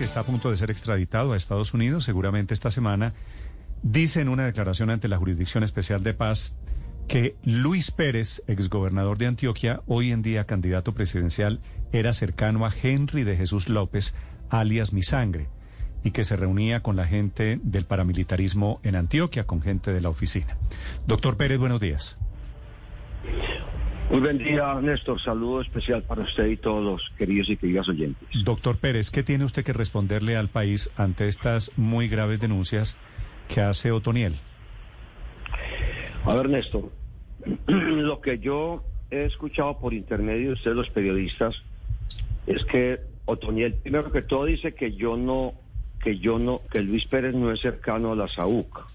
Que 0.00 0.06
está 0.06 0.20
a 0.20 0.24
punto 0.24 0.50
de 0.50 0.56
ser 0.56 0.70
extraditado 0.70 1.34
a 1.34 1.36
Estados 1.36 1.74
Unidos, 1.74 2.04
seguramente 2.04 2.54
esta 2.54 2.70
semana, 2.70 3.12
dice 3.82 4.22
en 4.22 4.30
una 4.30 4.46
declaración 4.46 4.88
ante 4.88 5.08
la 5.08 5.18
Jurisdicción 5.18 5.62
Especial 5.62 6.02
de 6.02 6.14
Paz 6.14 6.56
que 7.06 7.36
Luis 7.44 7.90
Pérez, 7.90 8.42
exgobernador 8.46 9.18
de 9.18 9.26
Antioquia, 9.26 9.82
hoy 9.86 10.10
en 10.10 10.22
día 10.22 10.46
candidato 10.46 10.94
presidencial, 10.94 11.60
era 11.92 12.14
cercano 12.14 12.64
a 12.64 12.72
Henry 12.82 13.24
de 13.24 13.36
Jesús 13.36 13.68
López, 13.68 14.14
alias 14.48 14.94
Mi 14.94 15.02
Sangre, 15.02 15.48
y 16.02 16.12
que 16.12 16.24
se 16.24 16.34
reunía 16.34 16.82
con 16.82 16.96
la 16.96 17.06
gente 17.06 17.60
del 17.62 17.84
paramilitarismo 17.84 18.80
en 18.82 18.96
Antioquia, 18.96 19.46
con 19.46 19.60
gente 19.60 19.92
de 19.92 20.00
la 20.00 20.08
oficina. 20.08 20.56
Doctor 21.06 21.36
Pérez, 21.36 21.58
buenos 21.58 21.78
días. 21.78 22.18
Muy 24.10 24.18
buen 24.18 24.38
día, 24.38 24.74
Néstor. 24.82 25.22
Saludo 25.22 25.60
especial 25.60 26.02
para 26.02 26.22
usted 26.22 26.46
y 26.46 26.56
todos 26.56 26.84
los 26.84 27.12
queridos 27.16 27.48
y 27.48 27.56
queridas 27.56 27.88
oyentes. 27.88 28.28
Doctor 28.44 28.76
Pérez, 28.76 29.12
¿qué 29.12 29.22
tiene 29.22 29.44
usted 29.44 29.62
que 29.62 29.72
responderle 29.72 30.36
al 30.36 30.48
país 30.48 30.90
ante 30.96 31.28
estas 31.28 31.70
muy 31.78 32.08
graves 32.08 32.40
denuncias 32.40 32.98
que 33.46 33.60
hace 33.60 33.92
Otoniel? 33.92 34.34
A 36.24 36.34
ver, 36.34 36.48
Néstor, 36.48 36.90
lo 37.68 38.20
que 38.20 38.40
yo 38.40 38.82
he 39.12 39.26
escuchado 39.26 39.78
por 39.78 39.94
intermedio 39.94 40.48
de 40.48 40.54
ustedes, 40.54 40.76
los 40.76 40.90
periodistas, 40.90 41.62
es 42.48 42.64
que 42.64 42.98
Otoniel, 43.26 43.74
primero 43.74 44.10
que 44.10 44.22
todo, 44.22 44.46
dice 44.46 44.74
que 44.74 44.92
yo 44.92 45.16
no, 45.16 45.54
que 46.02 46.18
yo 46.18 46.40
no, 46.40 46.62
que 46.72 46.82
Luis 46.82 47.06
Pérez 47.06 47.36
no 47.36 47.52
es 47.52 47.60
cercano 47.60 48.10
a 48.10 48.16
la 48.16 48.26
SAUC. 48.26 48.88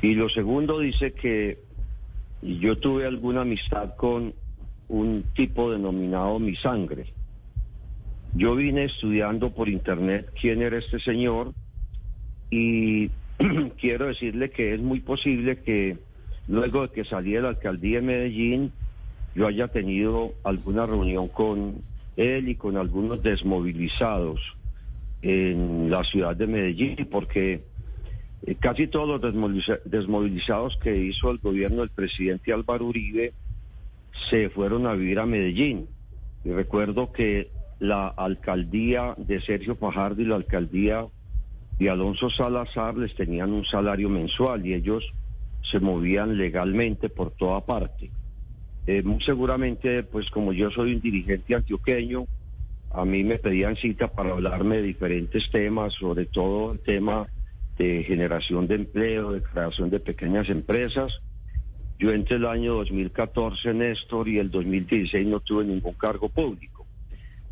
Y 0.00 0.14
lo 0.14 0.28
segundo 0.28 0.78
dice 0.78 1.12
que 1.12 1.58
yo 2.42 2.78
tuve 2.78 3.06
alguna 3.06 3.42
amistad 3.42 3.94
con 3.96 4.34
un 4.88 5.24
tipo 5.34 5.70
denominado 5.70 6.38
Mi 6.38 6.56
Sangre. 6.56 7.12
Yo 8.34 8.54
vine 8.54 8.84
estudiando 8.84 9.52
por 9.52 9.68
internet 9.68 10.30
quién 10.40 10.62
era 10.62 10.78
este 10.78 11.00
señor 11.00 11.52
y 12.50 13.10
quiero 13.80 14.06
decirle 14.06 14.50
que 14.50 14.74
es 14.74 14.80
muy 14.80 15.00
posible 15.00 15.58
que 15.62 15.98
luego 16.48 16.82
de 16.82 16.88
que 16.90 17.04
salí 17.04 17.32
de 17.32 17.42
la 17.42 17.48
alcaldía 17.50 18.00
de 18.00 18.06
Medellín, 18.06 18.72
yo 19.34 19.46
haya 19.46 19.68
tenido 19.68 20.32
alguna 20.42 20.86
reunión 20.86 21.28
con 21.28 21.82
él 22.16 22.48
y 22.48 22.54
con 22.56 22.76
algunos 22.76 23.22
desmovilizados 23.22 24.40
en 25.22 25.90
la 25.90 26.02
ciudad 26.04 26.36
de 26.36 26.46
Medellín, 26.46 27.08
porque 27.10 27.62
eh, 28.46 28.54
casi 28.54 28.86
todos 28.86 29.20
los 29.20 29.82
desmovilizados 29.84 30.76
que 30.78 30.96
hizo 30.96 31.30
el 31.30 31.38
gobierno 31.38 31.80
del 31.80 31.90
presidente 31.90 32.52
Álvaro 32.52 32.86
Uribe 32.86 33.32
se 34.30 34.48
fueron 34.50 34.86
a 34.86 34.94
vivir 34.94 35.18
a 35.18 35.26
Medellín. 35.26 35.86
Y 36.44 36.50
recuerdo 36.50 37.12
que 37.12 37.50
la 37.78 38.08
alcaldía 38.08 39.14
de 39.18 39.40
Sergio 39.40 39.76
Fajardo 39.76 40.22
y 40.22 40.26
la 40.26 40.36
alcaldía 40.36 41.06
de 41.78 41.90
Alonso 41.90 42.30
Salazar 42.30 42.96
les 42.96 43.14
tenían 43.14 43.52
un 43.52 43.64
salario 43.64 44.08
mensual 44.08 44.66
y 44.66 44.74
ellos 44.74 45.04
se 45.70 45.80
movían 45.80 46.36
legalmente 46.36 47.08
por 47.08 47.32
toda 47.32 47.64
parte. 47.64 48.10
Eh, 48.86 49.02
muy 49.02 49.22
seguramente, 49.22 50.02
pues 50.02 50.30
como 50.30 50.52
yo 50.52 50.70
soy 50.70 50.94
un 50.94 51.00
dirigente 51.00 51.54
antioqueño, 51.54 52.26
a 52.92 53.04
mí 53.04 53.22
me 53.22 53.38
pedían 53.38 53.76
cita 53.76 54.08
para 54.08 54.32
hablarme 54.32 54.76
de 54.76 54.82
diferentes 54.82 55.48
temas, 55.50 55.92
sobre 55.94 56.26
todo 56.26 56.72
el 56.72 56.80
tema 56.80 57.28
de 57.80 58.04
generación 58.04 58.66
de 58.66 58.74
empleo, 58.74 59.32
de 59.32 59.42
creación 59.42 59.88
de 59.88 60.00
pequeñas 60.00 60.50
empresas. 60.50 61.22
Yo 61.98 62.12
entre 62.12 62.36
el 62.36 62.44
año 62.44 62.74
2014, 62.74 63.72
Néstor, 63.72 64.28
y 64.28 64.38
el 64.38 64.50
2016 64.50 65.26
no 65.26 65.40
tuve 65.40 65.64
ningún 65.64 65.94
cargo 65.94 66.28
público. 66.28 66.86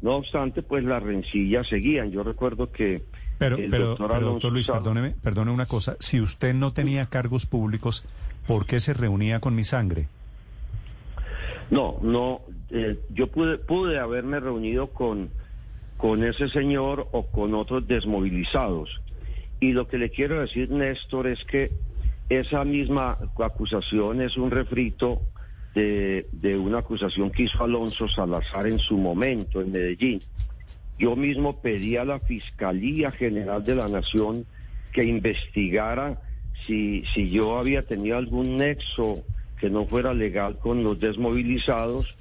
No 0.03 0.17
obstante, 0.17 0.63
pues 0.63 0.85
las 0.85 1.03
rencillas 1.03 1.67
seguían. 1.67 2.11
Yo 2.11 2.23
recuerdo 2.23 2.71
que... 2.71 3.05
Pero, 3.39 3.57
pero, 3.71 3.97
doctor, 3.97 4.53
Luis, 4.53 4.67
perdóneme, 4.67 5.15
perdone 5.23 5.51
una 5.51 5.65
cosa. 5.65 5.97
Si 5.99 6.21
usted 6.21 6.53
no 6.55 6.73
tenía 6.75 7.07
cargos 7.07 7.47
públicos, 7.47 8.05
¿por 8.47 8.67
qué 8.67 8.81
se 8.81 8.93
reunía 8.93 9.41
con 9.41 9.55
mi 9.55 9.65
sangre? 9.65 10.09
No, 11.71 11.99
no. 12.03 12.43
Eh, 12.71 12.99
yo 13.11 13.29
pude, 13.29 13.57
pude 13.59 13.99
haberme 13.99 14.41
reunido 14.41 14.89
con, 14.89 15.31
con 15.97 16.23
ese 16.23 16.49
señor 16.49 17.09
o 17.13 17.27
con 17.27 17.55
otros 17.55 17.87
desmovilizados. 17.87 18.91
Y 19.61 19.73
lo 19.73 19.89
que 19.89 19.99
le 19.99 20.11
quiero 20.11 20.41
decir, 20.41 20.71
Néstor, 20.71 21.27
es 21.27 21.45
que 21.45 21.71
esa 22.29 22.65
misma 22.65 23.19
acusación 23.39 24.21
es 24.21 24.37
un 24.37 24.51
refrito 24.51 25.23
de, 25.75 26.57
una 26.59 26.79
acusación 26.79 27.31
que 27.31 27.45
hizo 27.45 27.63
Alonso 27.63 28.09
Salazar 28.09 28.67
en 28.67 28.79
su 28.79 28.97
momento 28.97 29.61
en 29.61 29.73
Medellín. 29.73 30.21
Yo 30.99 31.15
mismo 31.15 31.61
pedí 31.61 31.97
a 31.97 32.05
la 32.05 32.19
Fiscalía 32.19 33.13
General 33.13 33.63
de 33.63 33.77
la 33.77 33.89
Nación 33.89 34.45
que 34.93 35.05
investigara 35.05 36.21
si, 36.67 37.05
si 37.15 37.31
yo 37.31 37.59
había 37.59 37.83
tenido 37.83 38.17
algún 38.17 38.57
nexo 38.57 39.23
que 39.61 39.71
no 39.71 39.87
fuera 39.87 40.13
legal 40.13 40.59
con 40.59 40.83
los 40.83 40.99
desmovilizados 40.99 42.17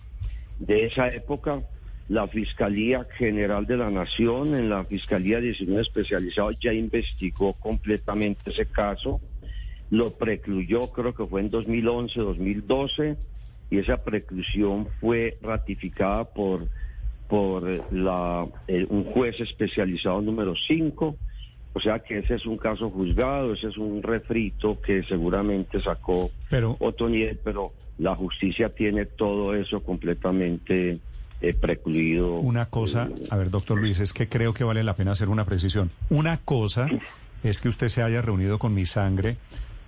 de 0.60 0.86
esa 0.86 1.10
época 1.10 1.64
la 2.10 2.28
Fiscalía 2.28 3.06
General 3.18 3.66
de 3.66 3.78
la 3.78 3.92
Nación, 3.92 4.56
en 4.56 4.70
la 4.70 4.86
Fiscalía 4.86 5.40
19 5.40 5.82
especializado, 5.82 6.52
ya 6.52 6.74
investigó 6.74 7.54
completamente 7.54 8.50
ese 8.52 8.66
caso, 8.66 9.20
lo 9.90 10.12
precluyó, 10.12 10.92
creo 10.92 11.14
que 11.14 11.26
fue 11.26 11.42
en 11.42 11.50
2011, 11.50 12.20
2012, 12.20 13.18
y 13.70 13.80
esa 13.80 14.04
preclusión 14.04 14.88
fue 15.02 15.38
ratificada 15.42 16.24
por, 16.24 16.68
por 17.28 17.64
la, 17.94 18.48
un 18.90 19.04
juez 19.06 19.40
especializado 19.42 20.22
número 20.22 20.54
5. 20.56 21.16
O 21.74 21.80
sea 21.80 22.00
que 22.00 22.20
ese 22.20 22.36
es 22.36 22.46
un 22.46 22.58
caso 22.58 22.90
juzgado, 22.90 23.54
ese 23.54 23.68
es 23.68 23.78
un 23.78 24.02
refrito 24.02 24.82
que 24.82 25.04
seguramente 25.04 25.80
sacó 25.82 26.32
pero, 26.50 26.76
Otoniel, 26.80 27.40
pero 27.44 27.72
la 28.00 28.16
justicia 28.16 28.70
tiene 28.70 29.06
todo 29.06 29.54
eso 29.54 29.84
completamente 29.84 31.00
eh, 31.42 31.54
precluido. 31.54 32.36
Una 32.36 32.66
cosa, 32.68 33.10
a 33.30 33.38
ver, 33.38 33.50
doctor 33.50 33.80
Luis, 33.80 34.00
es 34.00 34.14
que 34.14 34.28
creo 34.28 34.54
que 34.54 34.64
vale 34.64 34.84
la 34.84 34.96
pena 34.96 35.12
hacer 35.12 35.30
una 35.30 35.46
precisión. 35.46 35.92
Una 36.10 36.38
cosa 36.38 36.88
es 37.44 37.62
que 37.62 37.70
usted 37.70 37.90
se 37.90 38.02
haya 38.02 38.22
reunido 38.22 38.60
con 38.60 38.74
mi 38.74 38.86
sangre 38.86 39.38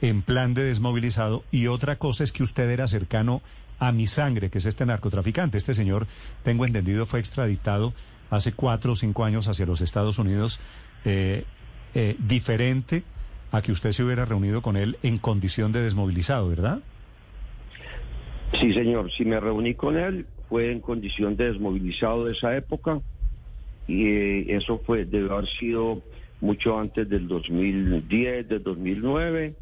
en 0.01 0.21
plan 0.21 0.53
de 0.53 0.63
desmovilizado 0.63 1.43
y 1.51 1.67
otra 1.67 1.97
cosa 1.97 2.23
es 2.23 2.31
que 2.31 2.43
usted 2.43 2.69
era 2.69 2.87
cercano 2.87 3.41
a 3.79 3.91
mi 3.91 4.07
sangre, 4.07 4.49
que 4.49 4.59
es 4.59 4.65
este 4.65 4.85
narcotraficante. 4.85 5.57
Este 5.57 5.73
señor, 5.73 6.07
tengo 6.43 6.65
entendido, 6.65 7.05
fue 7.05 7.19
extraditado 7.19 7.93
hace 8.29 8.53
cuatro 8.53 8.93
o 8.93 8.95
cinco 8.95 9.23
años 9.23 9.47
hacia 9.47 9.65
los 9.65 9.81
Estados 9.81 10.19
Unidos, 10.19 10.59
eh, 11.05 11.45
eh, 11.95 12.15
diferente 12.19 13.03
a 13.51 13.61
que 13.61 13.71
usted 13.71 13.91
se 13.91 14.03
hubiera 14.03 14.25
reunido 14.25 14.61
con 14.61 14.77
él 14.77 14.97
en 15.01 15.17
condición 15.17 15.71
de 15.71 15.81
desmovilizado, 15.81 16.47
¿verdad? 16.49 16.79
Sí, 18.59 18.73
señor. 18.73 19.11
Si 19.11 19.25
me 19.25 19.39
reuní 19.39 19.73
con 19.73 19.97
él, 19.97 20.27
fue 20.49 20.71
en 20.71 20.81
condición 20.81 21.37
de 21.37 21.45
desmovilizado 21.45 22.25
de 22.25 22.33
esa 22.33 22.55
época 22.57 22.99
y 23.87 24.07
eh, 24.07 24.55
eso 24.55 24.81
fue 24.85 25.05
debe 25.05 25.31
haber 25.31 25.47
sido 25.59 26.01
mucho 26.41 26.79
antes 26.79 27.07
del 27.07 27.27
2010, 27.27 28.49
del 28.49 28.63
2009 28.63 29.55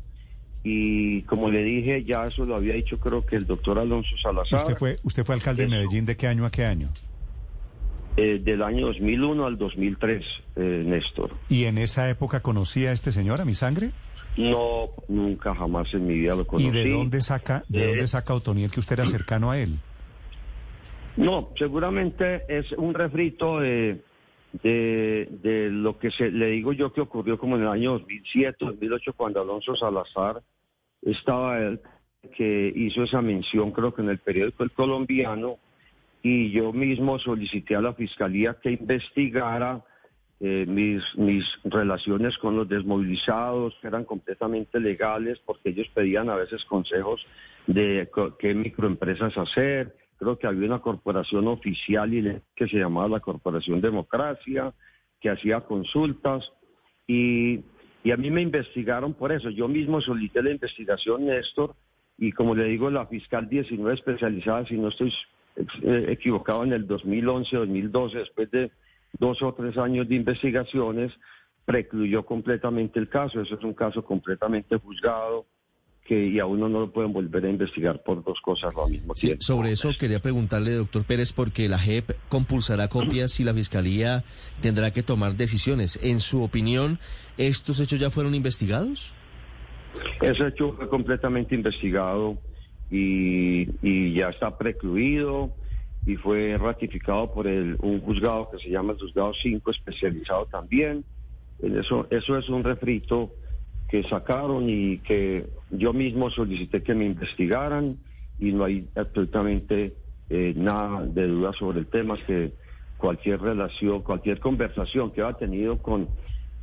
y 0.64 1.22
como 1.24 1.50
le 1.50 1.64
dije 1.64 2.04
ya 2.04 2.26
eso 2.26 2.46
lo 2.46 2.56
había 2.56 2.74
dicho 2.74 3.00
creo 3.00 3.26
que 3.26 3.36
el 3.36 3.46
doctor 3.46 3.78
Alonso 3.80 4.16
Salazar. 4.22 4.60
¿Usted 4.60 4.76
fue 4.76 4.96
usted 5.04 5.24
fue 5.24 5.36
alcalde 5.36 5.64
de 5.64 5.70
Medellín 5.70 6.06
de 6.06 6.18
qué 6.18 6.28
año 6.28 6.46
a 6.46 6.50
qué 6.50 6.66
año? 6.66 6.90
Eh, 8.18 8.40
del 8.44 8.64
año 8.64 8.88
2001 8.88 9.46
al 9.46 9.58
2003, 9.60 10.26
eh, 10.56 10.84
Néstor. 10.88 11.36
¿Y 11.50 11.66
en 11.66 11.78
esa 11.78 12.10
época 12.10 12.40
conocía 12.40 12.90
a 12.90 12.94
este 12.94 13.12
señor, 13.12 13.42
a 13.42 13.46
mi 13.46 13.54
sangre? 13.54 13.92
No, 14.38 14.90
nunca 15.08 15.54
jamás 15.54 15.94
en 15.94 16.08
mi 16.08 16.16
vida 16.16 16.36
lo 16.36 16.48
conocí. 16.48 16.68
¿Y 16.68 16.72
de 16.72 16.92
dónde 16.92 17.22
saca, 17.22 17.64
de 17.70 17.88
dónde 17.88 18.08
saca 18.08 18.34
Otoniel 18.34 18.72
que 18.72 18.80
usted 18.80 19.00
era 19.00 19.06
cercano 19.06 19.52
a 19.52 19.60
él? 19.60 19.80
No, 21.18 21.52
seguramente 21.58 22.44
es 22.48 22.72
un 22.74 22.94
refrito 22.94 23.60
de, 23.60 24.02
de, 24.64 25.70
lo 25.72 25.98
que 25.98 26.12
se, 26.12 26.32
le 26.32 26.48
digo 26.52 26.74
yo 26.74 26.94
que 26.94 27.02
ocurrió 27.02 27.38
como 27.38 27.56
en 27.56 27.64
el 27.64 27.68
año 27.68 27.94
2007, 27.94 28.58
2008, 28.60 29.14
cuando 29.14 29.42
Alonso 29.42 29.76
Salazar 29.76 30.42
estaba 31.02 31.60
él, 31.60 31.80
que 32.36 32.72
hizo 32.76 33.04
esa 33.04 33.22
mención, 33.22 33.72
creo 33.72 33.94
que 33.94 34.02
en 34.02 34.10
el 34.10 34.20
periódico 34.20 34.64
El 34.64 34.72
Colombiano, 34.72 35.58
y 36.22 36.52
yo 36.52 36.74
mismo 36.74 37.20
solicité 37.20 37.76
a 37.76 37.82
la 37.82 37.94
fiscalía 37.94 38.58
que 38.62 38.72
investigara 38.72 39.84
eh, 40.40 40.66
mis, 40.68 41.04
mis 41.16 41.46
relaciones 41.64 42.38
con 42.38 42.56
los 42.56 42.68
desmovilizados, 42.68 43.76
que 43.82 43.88
eran 43.88 44.04
completamente 44.04 44.80
legales, 44.80 45.40
porque 45.46 45.70
ellos 45.70 45.88
pedían 45.94 46.30
a 46.30 46.36
veces 46.36 46.64
consejos 46.66 47.26
de 47.66 48.10
qué 48.40 48.54
microempresas 48.54 49.38
hacer. 49.38 49.96
Creo 50.18 50.38
que 50.38 50.48
había 50.48 50.68
una 50.68 50.80
corporación 50.80 51.48
oficial 51.48 52.42
que 52.56 52.68
se 52.68 52.78
llamaba 52.78 53.08
la 53.08 53.20
Corporación 53.20 53.82
Democracia, 53.82 54.74
que 55.20 55.30
hacía 55.30 55.62
consultas 55.62 56.52
y, 57.06 57.62
y 58.04 58.12
a 58.12 58.18
mí 58.18 58.32
me 58.32 58.42
investigaron 58.42 59.14
por 59.14 59.32
eso. 59.32 59.50
Yo 59.50 59.68
mismo 59.68 60.02
solicité 60.02 60.42
la 60.42 60.52
investigación, 60.52 61.26
Néstor, 61.26 61.76
y 62.18 62.32
como 62.32 62.56
le 62.56 62.66
digo, 62.66 62.90
la 62.90 63.06
fiscal 63.06 63.48
19 63.48 63.94
especializada, 63.94 64.66
si 64.66 64.76
no 64.76 64.88
estoy 64.88 65.14
eh, 65.84 66.06
equivocado, 66.10 66.64
en 66.64 66.74
el 66.74 66.88
2011, 66.88 67.56
2012, 67.56 68.18
después 68.18 68.50
de 68.52 68.72
dos 69.20 69.42
o 69.44 69.54
tres 69.54 69.78
años 69.78 70.08
de 70.08 70.16
investigaciones, 70.16 71.14
precluyó 71.66 72.26
completamente 72.26 73.00
el 73.00 73.08
caso. 73.08 73.42
Eso 73.42 73.56
es 73.56 73.64
un 73.64 73.74
caso 73.74 74.04
completamente 74.04 74.78
juzgado 74.78 75.46
que 76.08 76.28
y 76.28 76.40
a 76.40 76.46
uno 76.46 76.70
no 76.70 76.80
lo 76.80 76.92
pueden 76.92 77.12
volver 77.12 77.46
a 77.46 77.50
investigar 77.50 78.02
por 78.02 78.24
dos 78.24 78.40
cosas 78.42 78.74
lo 78.74 78.88
mismo 78.88 79.14
tiempo. 79.14 79.42
Sobre 79.42 79.74
eso 79.74 79.92
quería 80.00 80.20
preguntarle, 80.20 80.72
doctor 80.72 81.04
Pérez, 81.04 81.34
porque 81.34 81.68
la 81.68 81.78
JEP 81.78 82.12
compulsará 82.30 82.88
copias 82.90 83.40
y 83.40 83.44
la 83.44 83.54
Fiscalía 83.54 84.24
tendrá 84.62 84.92
que 84.92 85.04
tomar 85.04 85.36
decisiones. 85.36 86.00
En 86.02 86.20
su 86.20 86.44
opinión, 86.44 87.00
¿estos 87.38 87.80
hechos 87.80 88.00
ya 88.00 88.10
fueron 88.10 88.34
investigados? 88.34 89.14
Ese 90.22 90.48
hecho 90.48 90.74
fue 90.74 90.88
completamente 90.88 91.56
investigado 91.56 92.38
y, 92.90 93.68
y 93.82 94.14
ya 94.14 94.30
está 94.30 94.58
precluido 94.58 95.52
y 96.06 96.16
fue 96.16 96.58
ratificado 96.58 97.34
por 97.34 97.48
el, 97.48 97.76
un 97.82 98.00
juzgado 98.00 98.50
que 98.50 98.60
se 98.60 98.70
llama 98.70 98.94
el 98.94 99.00
juzgado 99.00 99.34
5 99.34 99.72
especializado 99.72 100.46
también. 100.46 101.04
Eso, 101.62 102.08
eso 102.12 102.38
es 102.38 102.48
un 102.48 102.64
refrito 102.64 103.32
que 103.88 104.04
sacaron 104.04 104.70
y 104.70 105.00
que 105.00 105.48
yo 105.72 105.94
mismo 105.94 106.30
solicité 106.30 106.84
que 106.84 106.94
me 106.94 107.06
investigaran 107.06 107.98
y 108.40 108.52
no 108.52 108.66
hay 108.66 108.88
absolutamente 108.96 109.96
eh, 110.30 110.54
nada 110.56 111.06
de 111.06 111.28
duda 111.28 111.54
sobre 111.54 111.80
el 111.80 111.88
tema, 111.88 112.18
que 112.26 112.52
cualquier 112.98 113.42
relación, 113.42 114.02
cualquier 114.02 114.40
conversación 114.40 115.12
que 115.12 115.22
ha 115.22 115.34
tenido 115.34 115.78
con, 115.78 116.10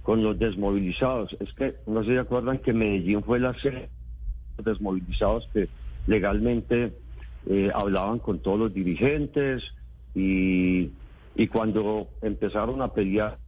con 0.02 0.22
los 0.22 0.38
desmovilizados, 0.38 1.34
es 1.40 1.52
que 1.54 1.76
no 1.86 2.04
se 2.04 2.18
acuerdan 2.18 2.58
que 2.58 2.72
Medellín 2.72 3.22
fue 3.22 3.38
la 3.40 3.54
sede 3.54 3.80
de 3.80 3.88
los 4.58 4.66
desmovilizados 4.66 5.48
que 5.52 5.68
legalmente 6.06 6.92
eh, 7.46 7.70
hablaban 7.74 8.18
con 8.18 8.40
todos 8.40 8.58
los 8.58 8.74
dirigentes 8.74 9.62
y, 10.14 10.90
y 11.34 11.46
cuando 11.48 12.08
empezaron 12.20 12.82
a 12.82 12.88
pelear 12.88 13.38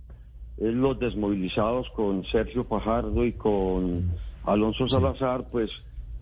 los 0.58 0.98
desmovilizados 0.98 1.88
con 1.90 2.24
Sergio 2.24 2.64
Fajardo 2.64 3.24
y 3.24 3.32
con 3.32 4.10
Alonso 4.44 4.88
Salazar, 4.88 5.48
pues 5.50 5.70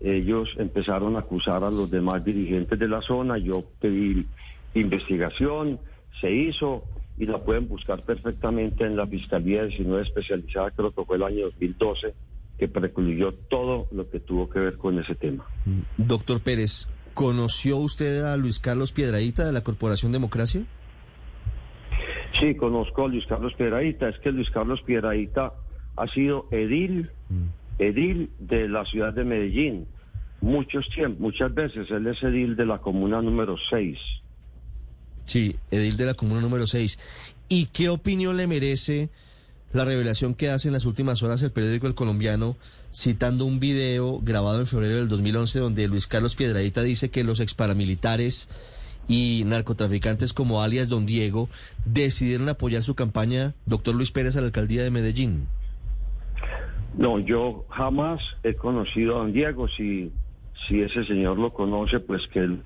ellos 0.01 0.49
empezaron 0.57 1.15
a 1.15 1.19
acusar 1.19 1.63
a 1.63 1.71
los 1.71 1.89
demás 1.89 2.23
dirigentes 2.25 2.77
de 2.77 2.87
la 2.87 3.01
zona. 3.01 3.37
Yo 3.37 3.63
pedí 3.79 4.25
investigación, 4.73 5.79
se 6.19 6.31
hizo 6.31 6.83
y 7.17 7.25
la 7.25 7.43
pueden 7.43 7.67
buscar 7.67 8.03
perfectamente 8.03 8.85
en 8.85 8.97
la 8.97 9.07
Fiscalía 9.07 9.63
19 9.63 10.03
especializada, 10.03 10.71
creo 10.71 10.91
que 10.91 11.05
fue 11.05 11.15
el 11.15 11.23
año 11.23 11.45
2012, 11.45 12.13
que 12.57 12.67
precluyó 12.67 13.33
todo 13.33 13.87
lo 13.91 14.09
que 14.09 14.19
tuvo 14.19 14.49
que 14.49 14.59
ver 14.59 14.77
con 14.77 14.99
ese 14.99 15.15
tema. 15.15 15.45
Mm, 15.65 15.79
doctor 15.97 16.41
Pérez, 16.41 16.89
¿conoció 17.13 17.77
usted 17.77 18.23
a 18.23 18.35
Luis 18.35 18.59
Carlos 18.59 18.91
Piedradita 18.91 19.45
de 19.45 19.53
la 19.53 19.63
Corporación 19.63 20.11
Democracia? 20.11 20.65
Sí, 22.39 22.55
conozco 22.55 23.05
a 23.05 23.07
Luis 23.07 23.25
Carlos 23.27 23.53
Piedradita. 23.53 24.09
Es 24.09 24.19
que 24.19 24.31
Luis 24.31 24.49
Carlos 24.49 24.81
Piedradita 24.81 25.53
ha 25.95 26.07
sido 26.07 26.47
edil, 26.51 27.09
mm. 27.29 27.81
edil 27.81 28.29
de 28.39 28.67
la 28.67 28.85
ciudad 28.85 29.13
de 29.13 29.23
Medellín. 29.23 29.87
Muchos 30.41 30.87
tiempos, 30.89 31.19
muchas 31.19 31.53
veces 31.53 31.89
él 31.89 32.07
es 32.07 32.21
edil 32.21 32.55
de 32.55 32.65
la 32.65 32.79
comuna 32.79 33.21
número 33.21 33.55
6. 33.69 33.97
Sí, 35.25 35.55
edil 35.71 35.97
de 35.97 36.05
la 36.05 36.13
comuna 36.13 36.41
número 36.41 36.67
6. 36.67 36.99
¿Y 37.47 37.67
qué 37.67 37.89
opinión 37.89 38.37
le 38.37 38.47
merece 38.47 39.09
la 39.75 39.85
revelación 39.85 40.35
que 40.35 40.49
hace 40.49 40.69
en 40.69 40.73
las 40.73 40.85
últimas 40.85 41.21
horas 41.23 41.41
el 41.41 41.51
periódico 41.51 41.87
El 41.87 41.95
Colombiano, 41.95 42.55
citando 42.93 43.45
un 43.45 43.59
video 43.59 44.19
grabado 44.21 44.59
en 44.59 44.67
febrero 44.67 44.95
del 44.97 45.09
2011 45.09 45.59
donde 45.59 45.87
Luis 45.87 46.07
Carlos 46.07 46.35
Piedradita 46.35 46.81
dice 46.81 47.09
que 47.09 47.23
los 47.23 47.39
exparamilitares 47.41 48.47
y 49.07 49.43
narcotraficantes 49.45 50.33
como 50.33 50.61
alias 50.61 50.89
Don 50.89 51.05
Diego 51.05 51.49
decidieron 51.85 52.49
apoyar 52.49 52.83
su 52.83 52.95
campaña, 52.95 53.53
doctor 53.65 53.95
Luis 53.95 54.11
Pérez, 54.11 54.35
a 54.37 54.41
la 54.41 54.47
alcaldía 54.47 54.83
de 54.83 54.91
Medellín? 54.91 55.47
No, 56.97 57.19
yo 57.19 57.65
jamás 57.69 58.21
he 58.43 58.55
conocido 58.55 59.15
a 59.15 59.19
Don 59.19 59.33
Diego. 59.33 59.67
Si, 59.67 60.11
si 60.67 60.81
ese 60.81 61.03
señor 61.03 61.37
lo 61.37 61.53
conoce, 61.53 61.99
pues 61.99 62.25
que, 62.27 62.57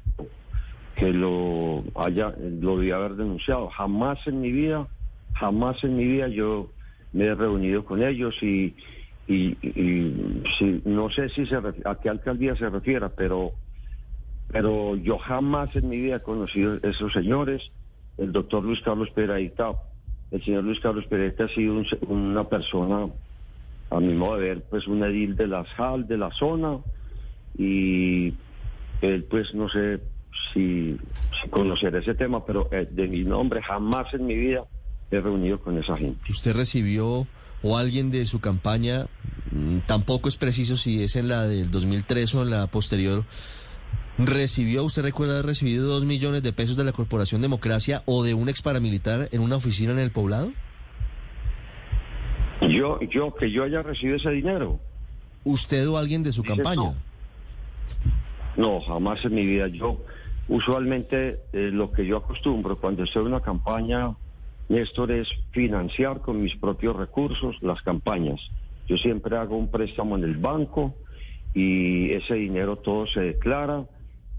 que 0.95 1.11
lo 1.11 1.83
haya, 1.95 2.33
lo 2.39 2.77
debía 2.77 2.97
haber 2.97 3.15
denunciado. 3.15 3.69
Jamás 3.69 4.19
en 4.27 4.41
mi 4.41 4.51
vida, 4.51 4.87
jamás 5.33 5.83
en 5.83 5.97
mi 5.97 6.05
vida 6.05 6.27
yo 6.27 6.69
me 7.11 7.25
he 7.25 7.35
reunido 7.35 7.83
con 7.83 8.03
ellos 8.03 8.35
y, 8.43 8.75
y, 9.27 9.55
si, 10.57 10.81
no 10.85 11.09
sé 11.09 11.29
si 11.29 11.45
se 11.47 11.55
a 11.55 11.95
qué 12.01 12.09
alcaldía 12.09 12.55
se 12.55 12.69
refiera, 12.69 13.09
pero 13.09 13.53
pero 14.51 14.95
yo 14.95 15.17
jamás 15.17 15.75
en 15.75 15.89
mi 15.89 15.97
vida 15.97 16.17
he 16.17 16.21
conocido 16.21 16.77
esos 16.83 17.13
señores. 17.13 17.61
El 18.17 18.31
doctor 18.31 18.63
Luis 18.63 18.81
Carlos 18.81 19.09
Peraita, 19.11 19.71
el 20.31 20.43
señor 20.43 20.63
Luis 20.63 20.79
Carlos 20.79 21.05
Peraita 21.07 21.45
ha 21.45 21.49
sido 21.49 21.81
una 22.07 22.43
persona, 22.49 23.07
a 23.89 23.99
mi 23.99 24.13
modo 24.13 24.37
de 24.37 24.49
ver, 24.49 24.63
pues 24.69 24.87
un 24.87 25.03
edil 25.03 25.35
de 25.35 25.47
la 25.47 25.65
sal, 25.77 26.07
de 26.07 26.17
la 26.17 26.31
zona, 26.31 26.79
y 27.57 28.33
él 29.01 29.23
pues 29.29 29.53
no 29.53 29.69
sé 29.69 29.99
si, 30.53 30.97
conocer 31.49 31.95
ese 31.95 32.15
tema, 32.15 32.45
pero 32.45 32.69
eh, 32.71 32.87
de 32.89 33.07
mi 33.07 33.23
nombre 33.23 33.61
jamás 33.61 34.13
en 34.13 34.25
mi 34.25 34.35
vida 34.35 34.65
he 35.11 35.19
reunido 35.19 35.59
con 35.59 35.77
esa 35.77 35.97
gente. 35.97 36.19
¿Usted 36.29 36.55
recibió 36.55 37.27
o 37.61 37.77
alguien 37.77 38.09
de 38.11 38.25
su 38.25 38.39
campaña, 38.39 39.07
mm, 39.51 39.79
tampoco 39.85 40.29
es 40.29 40.37
preciso 40.37 40.77
si 40.77 41.03
es 41.03 41.15
en 41.15 41.27
la 41.27 41.47
del 41.47 41.71
2003 41.71 42.35
o 42.35 42.43
en 42.43 42.51
la 42.51 42.67
posterior, 42.67 43.25
¿Recibió, 44.19 44.83
usted 44.83 45.03
recuerda 45.03 45.35
haber 45.35 45.45
recibido 45.45 45.87
dos 45.87 46.05
millones 46.05 46.43
de 46.43 46.51
pesos 46.51 46.75
de 46.75 46.83
la 46.83 46.91
Corporación 46.91 47.41
Democracia 47.41 48.01
o 48.05 48.21
de 48.21 48.33
un 48.33 48.49
ex 48.49 48.61
paramilitar 48.61 49.29
en 49.31 49.39
una 49.39 49.55
oficina 49.55 49.93
en 49.93 49.99
el 49.99 50.11
poblado? 50.11 50.51
Yo, 52.69 52.99
yo, 52.99 53.33
que 53.33 53.49
yo 53.49 53.63
haya 53.63 53.81
recibido 53.81 54.17
ese 54.17 54.31
dinero. 54.31 54.77
¿Usted 55.45 55.87
o 55.87 55.97
alguien 55.97 56.21
de 56.21 56.33
su 56.33 56.43
campaña? 56.43 56.95
No. 58.57 58.81
jamás 58.81 59.23
en 59.23 59.35
mi 59.35 59.45
vida. 59.45 59.69
Yo, 59.69 60.01
usualmente, 60.49 61.39
eh, 61.53 61.69
lo 61.71 61.89
que 61.93 62.05
yo 62.05 62.17
acostumbro 62.17 62.77
cuando 62.77 63.05
estoy 63.05 63.21
en 63.21 63.29
una 63.29 63.41
campaña, 63.41 64.17
Néstor, 64.67 65.13
es 65.13 65.29
financiar 65.51 66.19
con 66.19 66.41
mis 66.41 66.57
propios 66.57 66.97
recursos 66.97 67.55
las 67.61 67.81
campañas. 67.83 68.41
Yo 68.85 68.97
siempre 68.97 69.37
hago 69.37 69.55
un 69.55 69.71
préstamo 69.71 70.17
en 70.17 70.25
el 70.25 70.35
banco 70.35 70.93
y 71.53 72.11
ese 72.11 72.33
dinero 72.33 72.75
todo 72.75 73.07
se 73.07 73.21
declara 73.21 73.85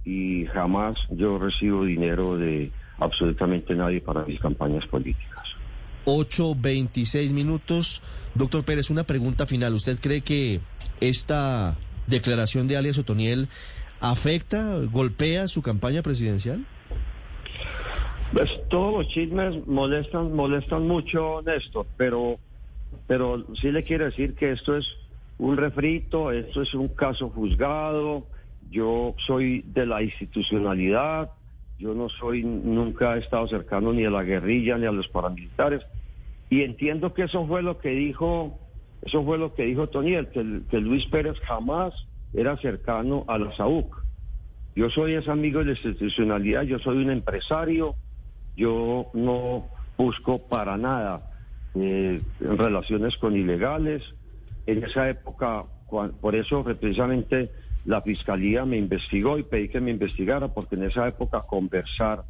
y 0.04 0.46
jamás 0.46 0.96
yo 1.10 1.38
recibo 1.38 1.84
dinero 1.84 2.36
de 2.36 2.70
absolutamente 2.98 3.74
nadie 3.74 4.00
para 4.00 4.24
mis 4.24 4.40
campañas 4.40 4.86
políticas. 4.86 5.44
8.26 6.06 7.32
minutos. 7.32 8.02
Doctor 8.34 8.64
Pérez, 8.64 8.90
una 8.90 9.04
pregunta 9.04 9.46
final. 9.46 9.74
¿Usted 9.74 9.98
cree 10.00 10.22
que 10.22 10.60
esta 11.00 11.76
declaración 12.06 12.68
de 12.68 12.76
alias 12.76 12.98
Otoniel 12.98 13.48
afecta, 14.00 14.78
golpea 14.90 15.48
su 15.48 15.62
campaña 15.62 16.02
presidencial? 16.02 16.64
Pues 18.32 18.48
todos 18.68 19.04
los 19.04 19.12
chismes 19.12 19.66
molestan, 19.66 20.34
molestan 20.34 20.86
mucho, 20.86 21.42
Néstor, 21.42 21.86
pero, 21.96 22.38
pero 23.06 23.44
sí 23.60 23.72
le 23.72 23.82
quiero 23.82 24.04
decir 24.04 24.34
que 24.34 24.52
esto 24.52 24.76
es 24.76 24.86
un 25.38 25.56
refrito, 25.56 26.30
esto 26.30 26.62
es 26.62 26.72
un 26.74 26.88
caso 26.88 27.30
juzgado, 27.30 28.26
yo 28.70 29.14
soy 29.26 29.62
de 29.66 29.86
la 29.86 30.02
institucionalidad, 30.02 31.30
yo 31.78 31.94
no 31.94 32.08
soy, 32.08 32.44
nunca 32.44 33.16
he 33.16 33.20
estado 33.20 33.48
cercano 33.48 33.92
ni 33.92 34.04
a 34.04 34.10
la 34.10 34.22
guerrilla 34.22 34.78
ni 34.78 34.86
a 34.86 34.92
los 34.92 35.08
paramilitares. 35.08 35.82
Y 36.50 36.62
entiendo 36.62 37.14
que 37.14 37.24
eso 37.24 37.46
fue 37.46 37.62
lo 37.62 37.78
que 37.78 37.90
dijo, 37.90 38.58
eso 39.02 39.24
fue 39.24 39.38
lo 39.38 39.54
que 39.54 39.64
dijo 39.64 39.88
Toniel, 39.88 40.28
que, 40.28 40.62
que 40.70 40.80
Luis 40.80 41.06
Pérez 41.06 41.38
jamás 41.40 41.94
era 42.32 42.56
cercano 42.58 43.24
a 43.28 43.38
la 43.38 43.54
SAUC. 43.56 43.96
Yo 44.76 44.88
soy 44.90 45.14
ese 45.14 45.30
amigo 45.30 45.60
de 45.60 45.66
la 45.66 45.70
institucionalidad, 45.72 46.62
yo 46.62 46.78
soy 46.78 46.98
un 46.98 47.10
empresario, 47.10 47.96
yo 48.56 49.10
no 49.14 49.66
busco 49.96 50.38
para 50.48 50.76
nada 50.76 51.30
eh, 51.74 52.20
relaciones 52.40 53.16
con 53.18 53.36
ilegales. 53.36 54.02
En 54.66 54.84
esa 54.84 55.08
época, 55.08 55.64
por 56.20 56.34
eso 56.34 56.62
precisamente 56.62 57.50
la 57.84 58.02
fiscalía 58.02 58.64
me 58.64 58.76
investigó 58.76 59.38
y 59.38 59.42
pedí 59.42 59.68
que 59.68 59.80
me 59.80 59.90
investigara 59.90 60.48
porque 60.48 60.76
en 60.76 60.84
esa 60.84 61.08
época 61.08 61.40
conversar 61.40 62.24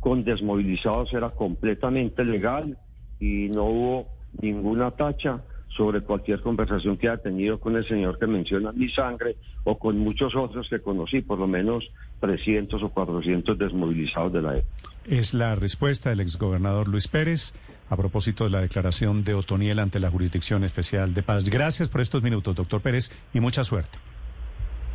con 0.00 0.24
desmovilizados 0.24 1.12
era 1.12 1.30
completamente 1.30 2.24
legal 2.24 2.76
y 3.20 3.48
no 3.48 3.64
hubo 3.64 4.08
ninguna 4.40 4.90
tacha 4.90 5.42
sobre 5.76 6.00
cualquier 6.00 6.40
conversación 6.40 6.96
que 6.96 7.08
haya 7.08 7.22
tenido 7.22 7.60
con 7.60 7.76
el 7.76 7.86
señor 7.86 8.18
que 8.18 8.26
menciona 8.26 8.72
mi 8.72 8.88
sangre 8.88 9.36
o 9.64 9.78
con 9.78 9.98
muchos 9.98 10.34
otros 10.34 10.68
que 10.68 10.80
conocí, 10.80 11.20
por 11.20 11.38
lo 11.38 11.46
menos 11.46 11.84
300 12.20 12.82
o 12.82 12.88
400 12.88 13.58
desmovilizados 13.58 14.32
de 14.32 14.42
la 14.42 14.56
época. 14.56 14.90
Es 15.04 15.34
la 15.34 15.54
respuesta 15.54 16.10
del 16.10 16.20
exgobernador 16.20 16.88
Luis 16.88 17.08
Pérez 17.08 17.54
a 17.88 17.96
propósito 17.96 18.44
de 18.44 18.50
la 18.50 18.60
declaración 18.60 19.22
de 19.22 19.34
Otoniel 19.34 19.78
ante 19.78 20.00
la 20.00 20.10
Jurisdicción 20.10 20.64
Especial 20.64 21.14
de 21.14 21.22
Paz. 21.22 21.48
Gracias 21.48 21.88
por 21.88 22.00
estos 22.00 22.22
minutos, 22.22 22.56
doctor 22.56 22.80
Pérez, 22.80 23.12
y 23.32 23.40
mucha 23.40 23.62
suerte. 23.62 23.98